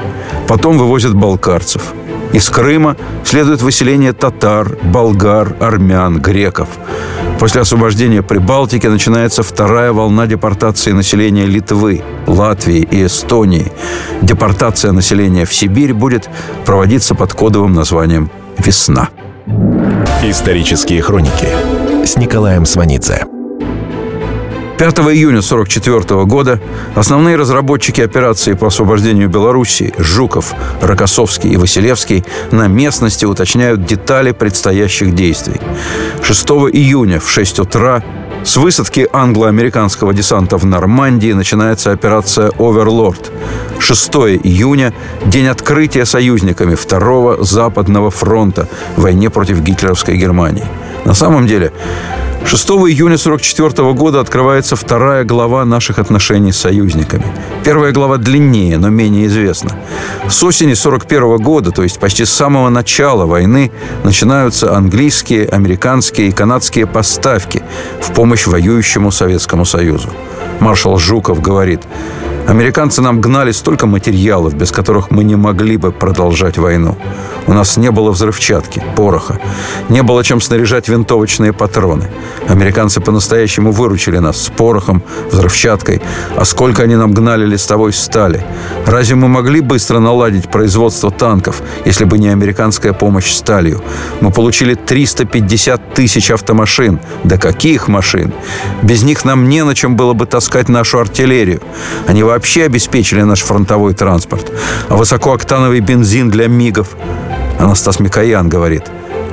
[0.48, 1.94] Потом вывозят балкарцев.
[2.34, 6.68] Из Крыма следует выселение татар, болгар, армян, греков.
[7.40, 13.72] После освобождения Прибалтики начинается вторая волна депортации населения Литвы, Латвии и Эстонии.
[14.22, 16.30] Депортация населения в Сибирь будет
[16.66, 19.10] проводиться под кодовым названием «Весна».
[20.24, 21.50] Исторические хроники
[22.06, 23.26] с Николаем Сванидзе.
[24.78, 26.60] 5 июня 1944 года
[26.96, 35.16] основные разработчики операции по освобождению Белоруссии Жуков, Рокоссовский и Василевский на местности уточняют детали предстоящих
[35.16, 35.62] действий.
[36.22, 38.04] 6 июня в 6 утра
[38.44, 43.32] с высадки англо-американского десанта в Нормандии начинается операция «Оверлорд».
[43.80, 44.14] 6
[44.44, 44.94] июня–
[45.26, 50.66] день открытия союзниками Второго Западного фронта в войне против гитлеровской Германии.
[51.06, 51.72] На самом деле,
[52.46, 57.26] 6 июня 1944 года открывается вторая глава наших отношений с союзниками.
[57.64, 59.72] Первая глава длиннее, но менее известна.
[60.30, 63.72] С осени 1941 года, то есть почти с самого начала войны,
[64.04, 67.64] начинаются английские, американские и канадские поставки
[68.02, 70.10] в помощь воюющему Советскому Союзу.
[70.60, 71.82] Маршал Жуков говорит,
[72.48, 76.98] Американцы нам гнали столько материалов, без которых мы не могли бы продолжать войну.
[77.48, 79.40] У нас не было взрывчатки, пороха.
[79.90, 82.10] Не было чем снаряжать винтовочные патроны.
[82.48, 86.02] Американцы по-настоящему выручили нас с порохом, взрывчаткой.
[86.38, 88.46] А сколько они нам гнали листовой стали.
[88.86, 93.82] Разве мы могли быстро наладить производство танков, если бы не американская помощь сталью?
[94.22, 97.00] Мы получили 350 тысяч автомашин.
[97.24, 98.34] Да каких машин?
[98.82, 101.62] Без них нам не на чем было бы таскать нашу артиллерию.
[102.08, 104.52] Они вообще обеспечили наш фронтовой транспорт.
[104.90, 106.96] А высокооктановый бензин для МИГов.
[107.60, 108.84] Анастас Микоян говорит,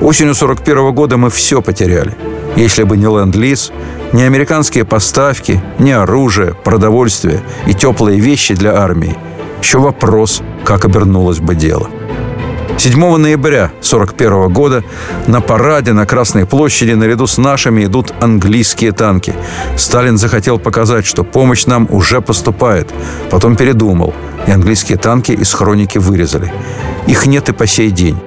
[0.01, 2.15] осенью 41 года мы все потеряли.
[2.55, 3.71] Если бы не ленд-лиз,
[4.13, 9.17] не американские поставки, не оружие, продовольствие и теплые вещи для армии.
[9.61, 11.89] Еще вопрос, как обернулось бы дело.
[12.77, 14.83] 7 ноября 1941 года
[15.27, 19.35] на параде на Красной площади наряду с нашими идут английские танки.
[19.77, 22.91] Сталин захотел показать, что помощь нам уже поступает.
[23.29, 24.15] Потом передумал,
[24.47, 26.51] и английские танки из хроники вырезали.
[27.07, 28.17] Их нет и по сей день.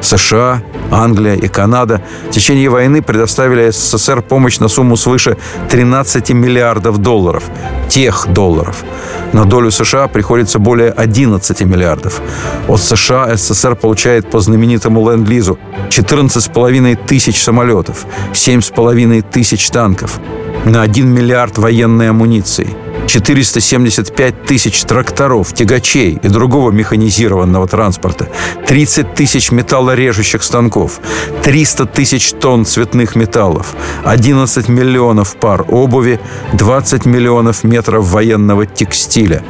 [0.00, 5.36] США, Англия и Канада в течение войны предоставили СССР помощь на сумму свыше
[5.68, 7.44] 13 миллиардов долларов.
[7.88, 8.84] Тех долларов.
[9.32, 12.20] На долю США приходится более 11 миллиардов.
[12.68, 15.58] От США СССР получает по знаменитому ленд-лизу
[15.88, 20.20] 14,5 тысяч самолетов, 7,5 тысяч танков,
[20.64, 22.68] на 1 миллиард военной амуниции–
[23.06, 28.28] 475 тысяч тракторов, тягачей и другого механизированного транспорта,
[28.66, 31.00] 30 тысяч металлорежущих станков,
[31.42, 36.20] 300 тысяч тонн цветных металлов, 11 миллионов пар обуви,
[36.52, 39.42] 20 миллионов метров военного текстиля.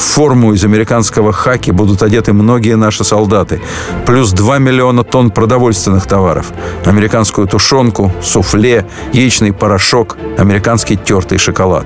[0.00, 3.60] В форму из американского хаки будут одеты многие наши солдаты,
[4.06, 6.52] плюс 2 миллиона тонн продовольственных товаров,
[6.86, 11.84] американскую тушенку, суфле, яичный порошок, американский тертый шоколад.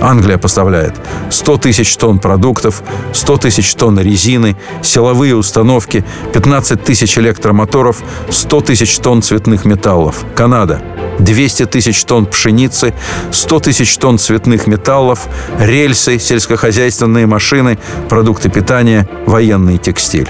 [0.00, 0.94] Англия поставляет
[1.28, 8.98] 100 тысяч тонн продуктов, 100 тысяч тонн резины, силовые установки, 15 тысяч электромоторов, 100 тысяч
[8.98, 10.24] тонн цветных металлов.
[10.34, 10.80] Канада
[11.20, 12.94] 200 тысяч тонн пшеницы,
[13.30, 15.28] 100 тысяч тонн цветных металлов,
[15.58, 17.78] рельсы, сельскохозяйственные машины,
[18.08, 20.28] продукты питания, военный текстиль.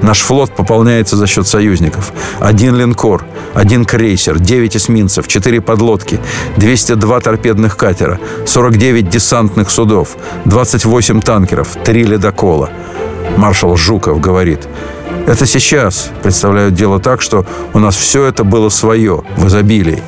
[0.00, 2.12] Наш флот пополняется за счет союзников.
[2.38, 3.24] Один линкор,
[3.54, 6.20] один крейсер, 9 эсминцев, 4 подлодки,
[6.56, 12.70] 202 торпедных катера, 49 десантных судов, 28 танкеров, 3 ледокола.
[13.36, 14.68] Маршал Жуков говорит,
[15.26, 20.02] это сейчас представляют дело так, что у нас все это было свое, в изобилии.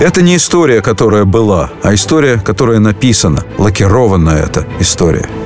[0.00, 5.28] Это не история, которая была, а история, которая написана, лакированная эта история–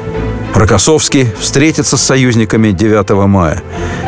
[0.57, 3.63] Рокоссовский встретится с союзниками 9 мая.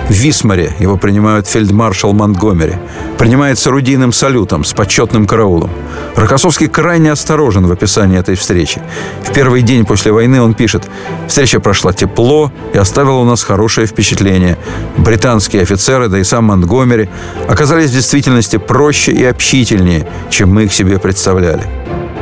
[0.09, 2.77] В Висмаре его принимают фельдмаршал Монтгомери.
[3.19, 5.71] Принимается орудийным салютом с почетным караулом.
[6.17, 8.81] Рокоссовский крайне осторожен в описании этой встречи.
[9.25, 10.89] В первый день после войны он пишет
[11.27, 14.57] «Встреча прошла тепло и оставила у нас хорошее впечатление.
[14.97, 17.11] Британские офицеры, да и сам Монтгомери,
[17.47, 21.65] оказались в действительности проще и общительнее, чем мы их себе представляли».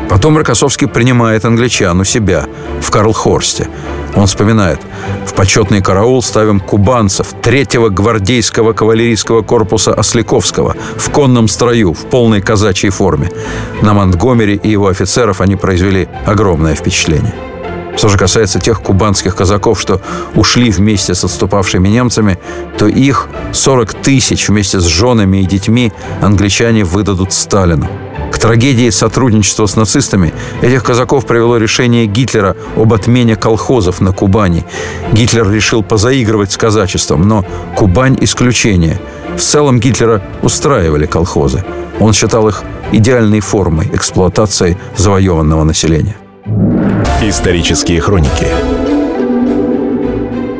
[0.08, 2.46] Потом Рокоссовский принимает англичан у себя
[2.80, 3.68] в Карлхорсте.
[4.16, 4.80] Он вспоминает.
[5.26, 12.40] В почетный караул ставим кубанцев третьего гвардейского кавалерийского корпуса Осляковского в конном строю, в полной
[12.40, 13.30] казачьей форме.
[13.82, 17.34] На Монтгомери и его офицеров они произвели огромное впечатление.
[17.96, 20.00] Что же касается тех кубанских казаков, что
[20.34, 22.38] ушли вместе с отступавшими немцами,
[22.78, 27.88] то их 40 тысяч вместе с женами и детьми англичане выдадут Сталину.
[28.30, 34.66] К трагедии сотрудничества с нацистами этих казаков привело решение Гитлера об отмене колхозов на Кубани.
[35.12, 39.00] Гитлер решил позаигрывать с казачеством, но Кубань– исключение.
[39.36, 41.64] В целом Гитлера устраивали колхозы.
[41.98, 46.16] Он считал их идеальной формой эксплуатации завоеванного населения.
[47.28, 48.46] Исторические хроники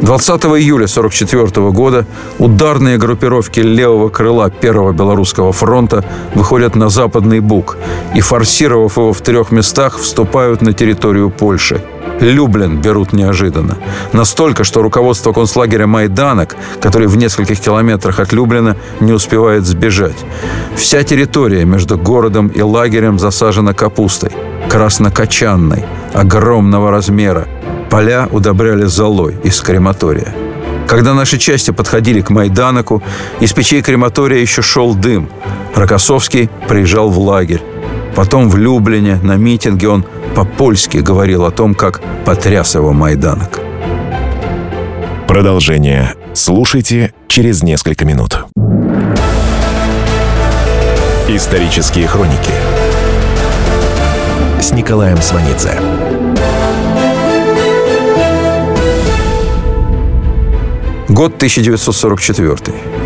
[0.07, 2.07] 20 июля 1944 года
[2.39, 7.77] ударные группировки левого крыла Первого Белорусского фронта выходят на Западный Буг
[8.15, 11.83] и, форсировав его в трех местах, вступают на территорию Польши.
[12.21, 13.79] Люблин берут неожиданно.
[14.13, 20.25] Настолько, что руководство концлагеря Майданок, который в нескольких километрах от Люблина, не успевает сбежать.
[20.77, 24.31] Вся территория между городом и лагерем засажена капустой.
[24.71, 27.49] Краснокочанной, огромного размера,
[27.91, 30.35] Поля удобряли золой из крематория.
[30.87, 33.03] Когда наши части подходили к Майданоку,
[33.41, 35.29] из печей крематория еще шел дым.
[35.75, 37.63] Рокоссовский приезжал в лагерь.
[38.15, 43.61] Потом в Люблине на митинге он по-польски говорил о том, как потряс его Майданок.
[45.27, 48.47] Продолжение слушайте через несколько минут.
[51.29, 52.53] Исторические хроники
[54.61, 56.26] с Николаем Сванидзе.
[61.09, 62.57] Год 1944.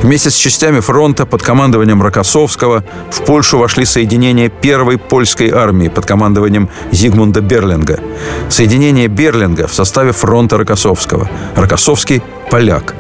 [0.03, 6.07] Вместе с частями фронта под командованием Рокоссовского в Польшу вошли соединения первой польской армии под
[6.07, 8.01] командованием Зигмунда Берлинга.
[8.49, 11.29] Соединение Берлинга в составе фронта Рокоссовского.
[11.57, 12.95] Рокоссовский– поляк.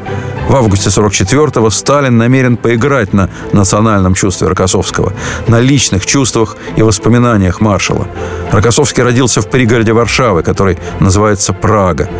[0.50, 5.12] В августе 44-го Сталин намерен поиграть на национальном чувстве Рокоссовского,
[5.46, 8.08] на личных чувствах и воспоминаниях маршала.
[8.50, 12.10] Рокоссовский родился в пригороде Варшавы, который называется Прага.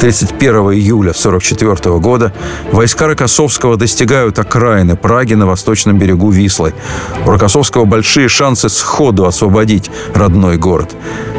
[0.00, 2.32] 31 июля 1944 года
[2.72, 6.74] войска Рокоссовского достигают окраины Праги на восточном берегу Вислы.
[7.24, 10.96] У Рокоссовского большие шансы сходу освободить родной город.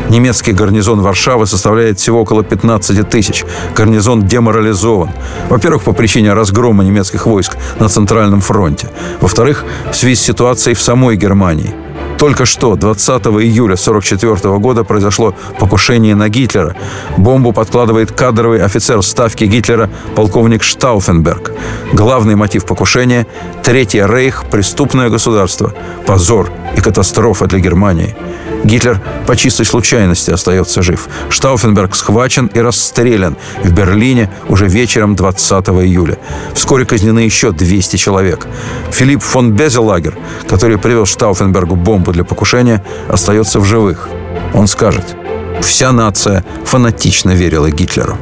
[0.10, 3.46] Немецкий гарнизон Варшавы составляет всего около 15 тысяч.
[3.76, 5.10] Гарнизон деморализован.
[5.50, 8.90] Во-первых, по причине разгрома немецких войск на Центральном фронте.
[9.22, 11.74] Во-вторых, в связи с ситуацией в самой Германии–
[12.20, 16.76] Только что, 20 июля 1944 года, произошло покушение на Гитлера.
[17.18, 21.54] Бомбу подкладывает кадровый офицер ставки Гитлера полковник Штауфенберг.
[21.94, 23.26] Главный мотив покушения–
[23.64, 25.74] Третий Рейх– преступное государство,
[26.06, 28.16] позор и катастрофа для Германии.
[28.64, 31.08] Гитлер по чистой случайности остается жив.
[31.30, 36.18] Штауфенберг схвачен и расстрелян в Берлине уже вечером 20 июля.
[36.54, 38.48] Вскоре казнены еще 200 человек.
[38.92, 40.18] Филипп фон Безелагер,
[40.48, 44.10] который привез Штауфенбергу бомбу для покушения, остается в живых.
[44.54, 45.16] Он скажет,
[45.62, 48.18] вся нация фанатично верила Гитлеру.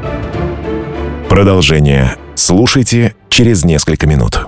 [1.30, 4.48] Продолжение слушайте через несколько минут.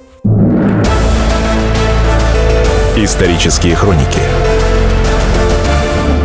[2.97, 4.19] Исторические хроники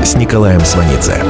[0.04, 1.22] с Николаем Сванидзе.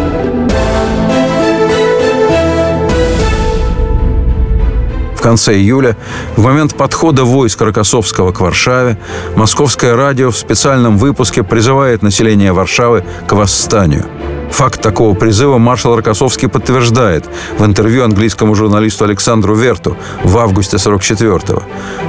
[5.27, 5.97] конце июля,
[6.37, 8.97] в момент подхода войск Рокоссовского к Варшаве,
[9.35, 14.07] Московское радио в специальном выпуске призывает население Варшавы к восстанию–
[14.51, 17.27] Факт такого призыва маршал Рокоссовский подтверждает
[17.59, 21.63] в интервью английскому журналисту Александру Верту в августе 44-го.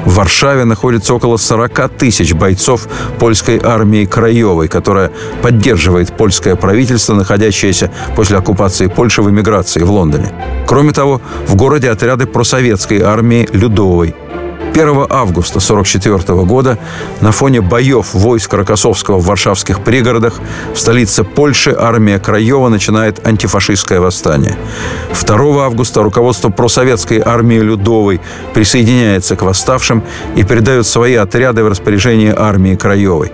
[0.06, 2.88] В Варшаве находится около 40 тысяч бойцов
[3.20, 5.12] польской армии Краевой, которая
[5.42, 10.32] поддерживает польское правительство, находящееся после оккупации Польши в эмиграции в Лондоне.
[10.68, 14.16] Кроме того, в городе отряды просоветской армии Людовой–
[14.78, 16.78] 1 августа 1944 года
[17.22, 20.40] на фоне боев войск Рокоссовского в варшавских пригородах
[20.74, 24.56] в столице Польши армия Краева начинает антифашистское восстание.
[25.20, 28.22] 2 августа руководство просоветской армии Людовой
[28.54, 30.04] присоединяется к восставшим
[30.36, 33.32] и передает свои отряды в распоряжение армии Краевой.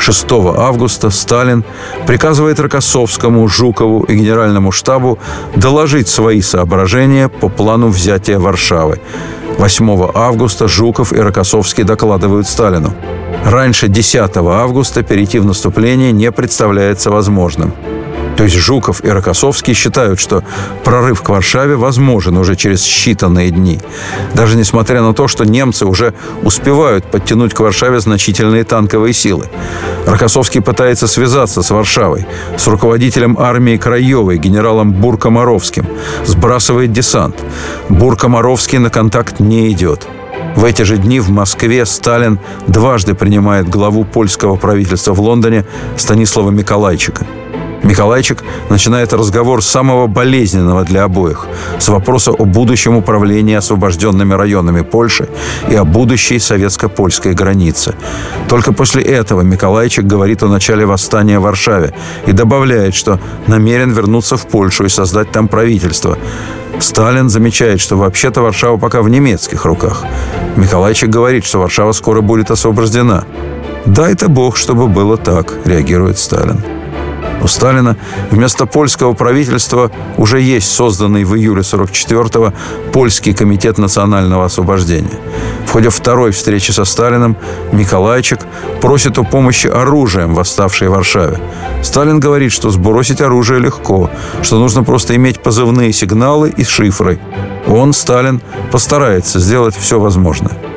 [0.00, 0.26] 6
[0.56, 1.62] августа Сталин
[2.06, 5.18] приказывает Рокоссовскому, Жукову и Генеральному штабу
[5.54, 8.98] доложить свои соображения по плану взятия Варшавы.
[9.58, 12.94] 8 августа Жуков и Рокоссовский докладывают Сталину.
[13.44, 17.74] Раньше 10 августа перейти в наступление не представляется возможным.
[18.40, 20.42] То есть Жуков и Рокоссовский считают, что
[20.82, 23.78] прорыв к Варшаве возможен уже через считанные дни.
[24.32, 29.50] Даже несмотря на то, что немцы уже успевают подтянуть к Варшаве значительные танковые силы.
[30.06, 32.26] Рокоссовский пытается связаться с Варшавой,
[32.56, 35.86] с руководителем армии Краевой, генералом Буркомаровским,
[36.24, 37.36] сбрасывает десант.
[37.88, 40.06] Буркомаровский на контакт не идет.
[40.56, 45.64] В эти же дни в Москве Сталин дважды принимает главу польского правительства в Лондоне
[45.96, 47.26] Станислава Миколайчика–
[47.90, 51.48] Миколайчик начинает разговор с самого болезненного для обоих,
[51.80, 55.28] с вопроса о будущем управлении освобожденными районами Польши
[55.68, 57.96] и о будущей советско-польской границе.
[58.48, 61.92] Только после этого Миколайчик говорит о начале восстания в Варшаве
[62.28, 63.18] и добавляет, что
[63.48, 66.16] намерен вернуться в Польшу и создать там правительство.
[66.78, 70.04] Сталин замечает, что вообще-то Варшава пока в немецких руках.
[70.54, 73.24] Миколайчик говорит, что Варшава скоро будет освобождена.
[73.84, 76.62] «Дай-то Бог, чтобы было так»,— реагирует Сталин.
[77.42, 77.96] У Сталина
[78.30, 82.52] вместо польского правительства уже есть созданный в июле 44-го
[82.92, 85.18] Польский комитет национального освобождения.
[85.66, 87.36] В ходе второй встречи со Сталиным
[87.72, 88.40] Николайчик
[88.80, 91.40] просит о помощи оружием восставшей Варшаве.
[91.82, 94.10] Сталин говорит, что сбросить оружие легко,
[94.42, 97.18] что нужно просто иметь позывные сигналы и шифры.
[97.66, 100.69] Он, Сталин, постарается сделать все возможное.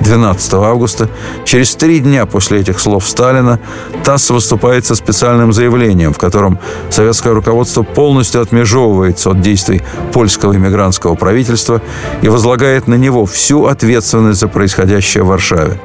[0.00, 1.08] 12 августа,
[1.44, 3.58] через три дня после этих слов Сталина,
[4.04, 6.58] ТАСС выступает со специальным заявлением, в котором
[6.90, 9.82] советское руководство полностью отмежевывается от действий
[10.12, 11.82] польского иммигрантского правительства
[12.22, 15.80] и возлагает на него всю ответственность за происходящее в Варшаве.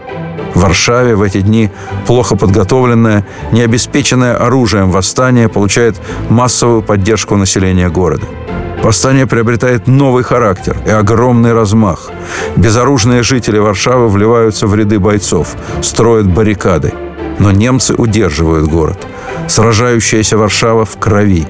[0.54, 1.70] В Варшаве в эти дни
[2.08, 5.98] плохо подготовленное, необеспеченное оружием восстание получает
[6.30, 8.26] массовую поддержку населения города–
[8.84, 12.10] Восстание приобретает новый характер и огромный размах.
[12.56, 16.94] Безоружные жители Варшавы вливаются в ряды бойцов, строят баррикады.
[17.40, 19.08] Но немцы удерживают город.
[19.48, 21.48] Сражающаяся Варшава в крови.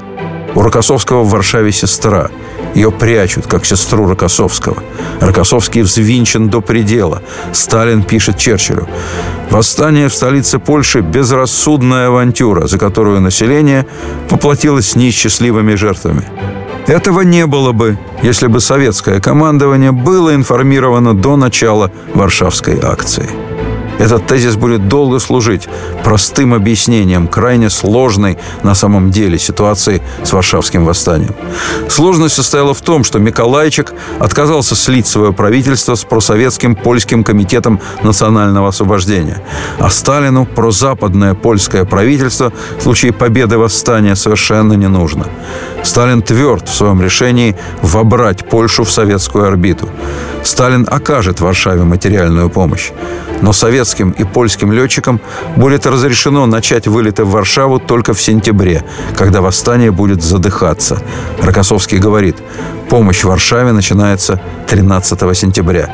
[0.55, 2.29] У Рокоссовского в Варшаве сестра.
[2.73, 4.77] Ее прячут, как сестру Рокоссовского.
[5.21, 7.21] Рокоссовский взвинчен до предела.
[7.51, 8.87] Сталин пишет Черчиллю.
[9.49, 13.85] Восстание в столице Польши– безрассудная авантюра, за которую население
[14.29, 16.23] поплатилось неисчислимыми жертвами.
[16.87, 23.27] Этого не было бы, если бы советское командование было информировано до начала Варшавской акции.
[23.99, 25.67] Этот тезис будет долго служить
[26.03, 31.33] простым объяснением крайне сложной на самом деле ситуации с Варшавским восстанием.
[31.89, 38.67] Сложность состояла в том, что Миколайчик отказался слить свое правительство с просоветским польским комитетом национального
[38.67, 39.41] освобождения,
[39.79, 45.25] а Сталину прозападное польское правительство в случае победы восстания совершенно не нужно.
[45.83, 49.87] Сталин тверд в своем решении вобрать Польшу в советскую орбиту.
[50.43, 52.91] Сталин окажет Варшаве материальную помощь.
[53.41, 53.53] Но
[53.85, 55.21] советским и польским летчикам
[55.55, 58.83] будет разрешено начать вылеты в Варшаву только в сентябре,
[59.15, 61.01] когда восстание будет задыхаться.
[61.41, 62.37] Рокоссовский говорит,
[62.89, 65.89] помощь Варшаве начинается 13 сентября.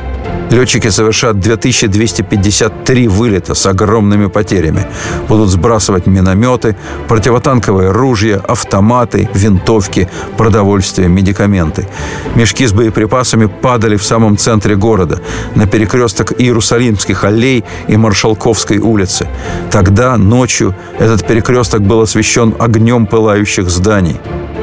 [0.52, 4.86] Летчики совершат 2253 вылета с огромными потерями.
[5.26, 6.76] Будут сбрасывать минометы,
[7.08, 11.88] противотанковые ружья, автоматы, винтовки, продовольствие, медикаменты.
[12.34, 15.22] Мешки с боеприпасами падали в самом центре города,
[15.54, 19.28] на перекресток Иерусалимских аллей и Маршалковской улицы.
[19.70, 24.20] Тогда, ночью, этот перекресток был освещен огнем пылающих зданий.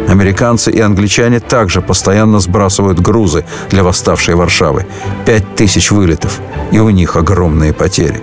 [0.10, 4.88] Американцы и англичане также постоянно сбрасывают грузы для восставшей Варшавы.
[5.26, 6.40] Пять тысяч вылетов.
[6.72, 8.20] И у них огромные потери.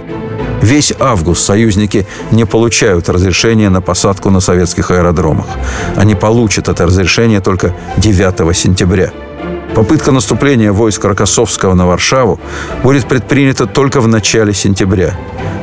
[0.63, 5.47] Весь август союзники не получают разрешения на посадку на советских аэродромах.
[5.97, 9.13] Они получат это разрешение только 9 сентября.
[9.77, 12.41] Попытка наступления войск Рокоссовского на Варшаву
[12.83, 15.15] будет предпринята только в начале сентября.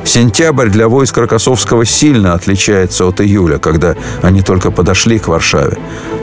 [0.06, 5.78] Сентябрь для войск Рокоссовского сильно отличается от июля, когда они только подошли к Варшаве.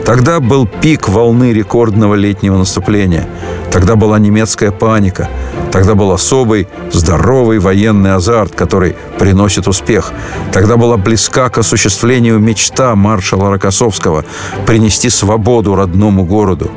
[0.04, 3.28] Тогда был пик волны рекордного летнего наступления.
[3.70, 5.28] Тогда была немецкая паника.
[5.72, 10.12] Тогда был особый, здоровый военный азарт, который приносит успех.
[10.52, 14.24] Тогда была близка к осуществлению мечта маршала Рокоссовского
[14.66, 16.70] принести свободу родному городу.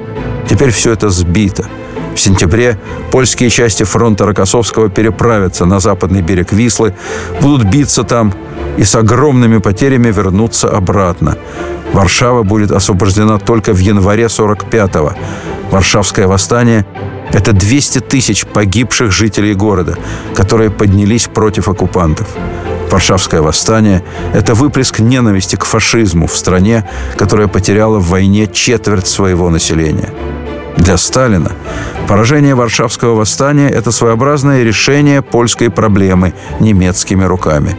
[0.50, 1.68] Теперь все это сбито.
[2.16, 2.78] В сентябре
[3.12, 6.94] польские части фронта Рокоссовского переправятся на западный берег Вислы,
[7.42, 8.34] будут биться там
[8.78, 11.38] и с огромными потерями вернуться обратно.
[11.92, 15.14] Варшава будет освобождена только в январе 45-го.
[15.72, 16.86] Варшавское восстание–
[17.32, 19.98] это 200 тысяч погибших жителей города,
[20.36, 22.28] которые поднялись против оккупантов.
[22.92, 24.04] Варшавское восстание–
[24.34, 26.88] это выплеск ненависти к фашизму в стране,
[27.18, 30.10] которая потеряла в войне четверть своего населения.
[30.78, 31.52] Для Сталина
[32.08, 37.78] поражение Варшавского восстания– это своеобразное решение польской проблемы немецкими руками.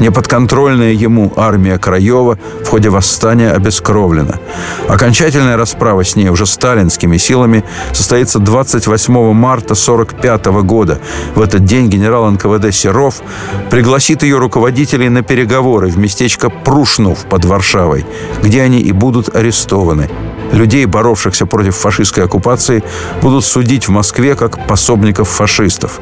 [0.00, 4.40] Неподконтрольная ему армия Краева в ходе восстания обескровлена.
[4.88, 10.98] Окончательная расправа с ней уже сталинскими силами состоится 28 марта 1945 года.
[11.34, 13.22] В этот день генерал НКВД Серов
[13.70, 18.06] пригласит ее руководителей на переговоры в местечко Прушнув под Варшавой,
[18.42, 20.08] где они и будут арестованы.
[20.52, 22.82] Людей, боровшихся против фашистской оккупации,
[23.20, 26.00] будут судить в Москве как пособников фашистов.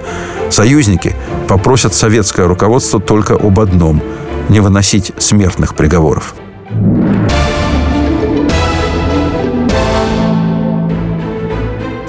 [0.50, 1.16] Союзники
[1.48, 4.02] попросят советское руководство только об одном–
[4.48, 6.34] не выносить смертных приговоров.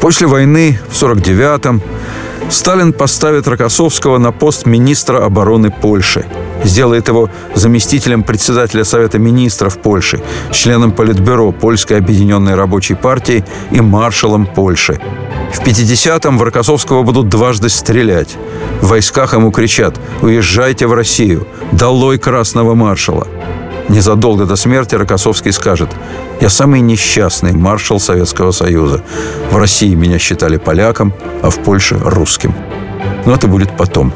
[0.01, 1.81] После войны в 49-м
[2.49, 6.25] Сталин поставит Рокоссовского на пост министра обороны Польши–
[6.65, 14.45] сделает его заместителем председателя Совета министров Польши, членом Политбюро Польской объединенной рабочей партии и маршалом
[14.45, 14.99] Польши.
[15.53, 18.35] В 50-м в Рокоссовского будут дважды стрелять.
[18.81, 21.47] В войсках ему кричат «Уезжайте в Россию!
[21.71, 23.27] Долой красного маршала!»
[23.87, 25.89] Незадолго до смерти Рокоссовский скажет
[26.41, 29.03] «Я самый несчастный маршал Советского Союза.
[29.51, 32.53] В России меня считали поляком, а в Польше– русским».
[33.25, 34.13] Но это будет потом.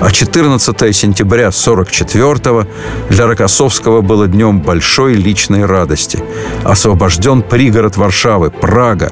[0.00, 2.66] А 14 сентября 44-го
[3.10, 6.22] для Рокоссовского было днем большой личной радости.
[6.62, 9.10] Освобожден пригород Варшавы, Прага,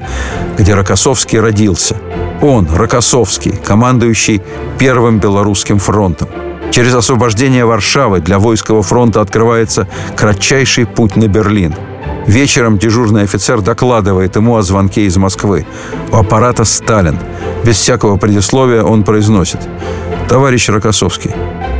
[0.57, 1.97] где Рокоссовский родился.
[2.41, 4.41] Он, Рокоссовский, командующий
[4.79, 6.29] Первым Белорусским фронтом.
[6.71, 11.75] Через освобождение Варшавы для войскового фронта открывается кратчайший путь на Берлин.
[12.29, 15.67] Вечером дежурный офицер докладывает ему о звонке из Москвы.
[16.13, 17.19] У аппарата Сталин.
[17.65, 19.61] Без всякого предисловия он произносит–
[20.29, 21.31] Товарищ Рокоссовский,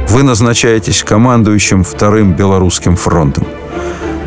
[0.09, 3.45] вы назначаетесь командующим Вторым Белорусским фронтом.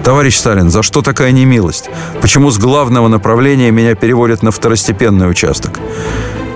[0.03, 1.89] Товарищ Сталин, за что такая немилость?
[2.21, 5.79] Почему с главного направления меня переводят на второстепенный участок?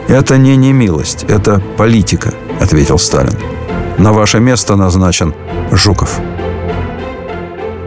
[0.10, 3.38] Это не немилость, это политика, ответил Сталин.
[3.98, 5.34] На ваше место назначен
[5.72, 6.20] Жуков.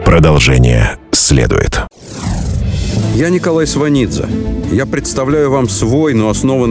[0.03, 1.81] Продолжение следует.
[3.13, 4.25] Я Николай Сванидзе.
[4.71, 6.65] Я представляю вам свой, но основанный